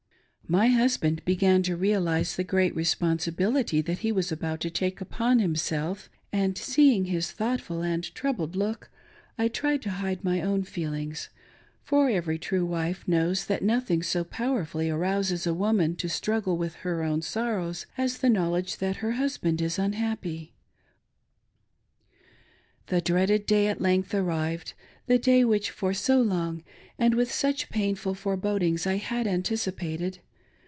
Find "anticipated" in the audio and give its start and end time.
29.27-30.19